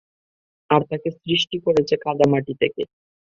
[0.69, 2.81] আর তাকে সৃষ্টি করেছ কাদা মাটি থেকে।